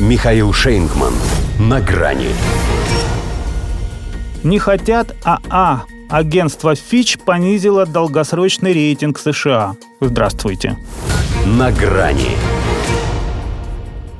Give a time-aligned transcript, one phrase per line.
[0.00, 1.14] Михаил Шейнгман.
[1.60, 2.30] На грани.
[4.42, 5.84] Не хотят АА.
[6.10, 9.76] Агентство Фич понизило долгосрочный рейтинг США.
[10.00, 10.76] Здравствуйте.
[11.46, 12.32] На грани.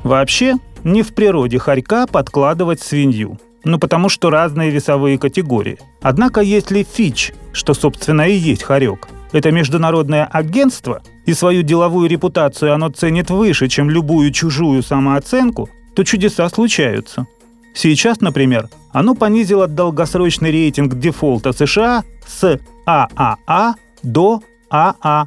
[0.03, 3.37] Вообще, не в природе хорька подкладывать свинью.
[3.65, 5.77] Ну, потому что разные весовые категории.
[6.01, 12.73] Однако, если Фич, что, собственно, и есть хорек, это международное агентство, и свою деловую репутацию
[12.73, 17.27] оно ценит выше, чем любую чужую самооценку, то чудеса случаются.
[17.73, 25.25] Сейчас, например, оно понизило долгосрочный рейтинг дефолта США с ААА до АА+,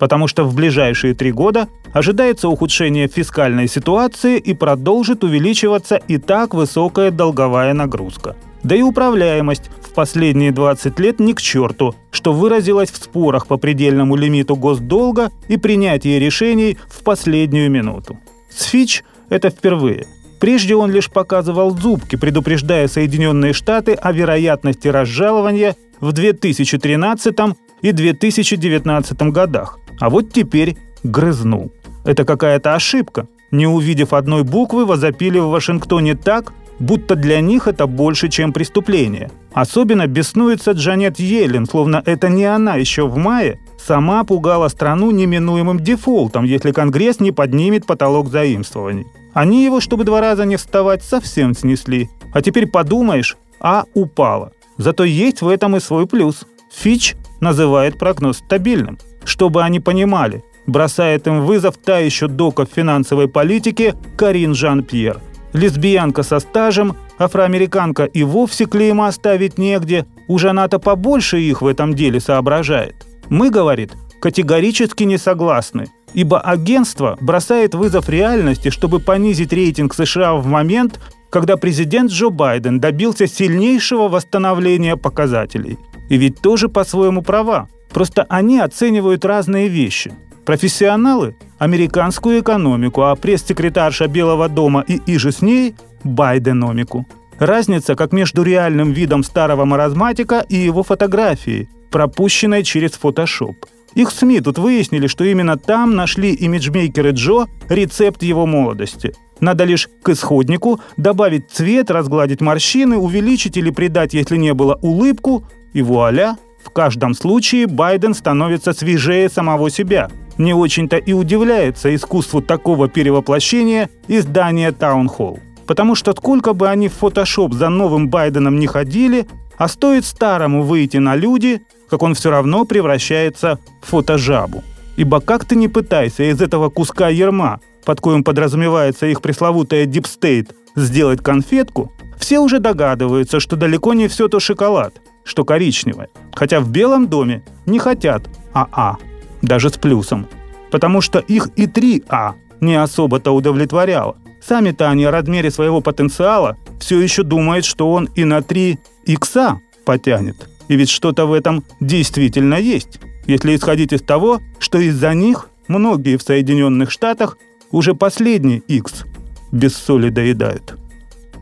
[0.00, 6.54] потому что в ближайшие три года ожидается ухудшение фискальной ситуации и продолжит увеличиваться и так
[6.54, 8.34] высокая долговая нагрузка.
[8.64, 11.94] Да и управляемость в последние 20 лет ни к черту,
[12.26, 18.18] что выразилось в спорах по предельному лимиту госдолга и принятии решений в последнюю минуту.
[18.50, 20.08] С Фич это впервые.
[20.40, 27.36] Прежде он лишь показывал зубки, предупреждая Соединенные Штаты о вероятности разжалования в 2013
[27.82, 29.78] и 2019 годах.
[30.00, 31.70] А вот теперь грызнул.
[32.04, 33.28] Это какая-то ошибка.
[33.52, 39.30] Не увидев одной буквы, возопили в Вашингтоне так, будто для них это больше, чем преступление.
[39.52, 45.80] Особенно беснуется Джанет Йеллен, словно это не она еще в мае сама пугала страну неминуемым
[45.80, 49.06] дефолтом, если Конгресс не поднимет потолок заимствований.
[49.32, 52.08] Они его, чтобы два раза не вставать, совсем снесли.
[52.32, 54.52] А теперь подумаешь, а упала.
[54.78, 56.46] Зато есть в этом и свой плюс.
[56.72, 58.98] Фич называет прогноз стабильным.
[59.24, 65.20] Чтобы они понимали, бросает им вызов та еще дока финансовой политике Карин Жан-Пьер–
[65.56, 71.94] лесбиянка со стажем, афроамериканка и вовсе клейма ставить негде, уже она-то побольше их в этом
[71.94, 73.06] деле соображает.
[73.28, 80.46] Мы, говорит, категорически не согласны, ибо агентство бросает вызов реальности, чтобы понизить рейтинг США в
[80.46, 81.00] момент,
[81.30, 85.78] когда президент Джо Байден добился сильнейшего восстановления показателей.
[86.08, 87.68] И ведь тоже по-своему права.
[87.90, 90.12] Просто они оценивают разные вещи–
[90.46, 95.74] Профессионалы– американскую экономику, а пресс-секретарша Белого дома и иже с ней–
[96.04, 97.04] байденомику.
[97.40, 103.56] Разница как между реальным видом старого маразматика и его фотографией, пропущенной через фотошоп.
[103.96, 109.14] Их СМИ тут выяснили, что именно там нашли имиджмейкеры Джо рецепт его молодости.
[109.40, 115.44] Надо лишь к исходнику добавить цвет, разгладить морщины, увеличить или придать, если не было, улыбку,
[115.72, 120.08] и вуаля, в каждом случае Байден становится свежее самого себя–
[120.38, 125.38] не очень-то и удивляется искусству такого перевоплощения издания Таунхолл.
[125.66, 129.26] Потому что сколько бы они в фотошоп за новым Байденом не ходили,
[129.58, 134.62] а стоит старому выйти на люди, как он все равно превращается в фотожабу.
[134.96, 140.13] Ибо как ты не пытайся из этого куска дерьма, под коим подразумевается их пресловутая deep
[140.13, 146.08] state, сделать конфетку, все уже догадываются, что далеко не все то шоколад, что коричневое.
[146.34, 148.96] Хотя в Белом доме не хотят АА
[149.46, 150.26] даже с плюсом.
[150.70, 154.16] Потому что их и 3А не особо-то удовлетворяло.
[154.46, 159.60] Сами-то они о размере своего потенциала все еще думают, что он и на 3 икса
[159.84, 160.48] потянет.
[160.68, 166.16] И ведь что-то в этом действительно есть, если исходить из того, что из-за них многие
[166.16, 167.38] в Соединенных Штатах
[167.70, 169.04] уже последний X
[169.52, 170.76] без соли доедают.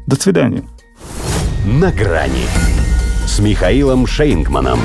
[0.06, 0.62] До свидания.
[1.66, 2.46] На грани
[3.26, 4.78] с Михаилом Шейнгманом.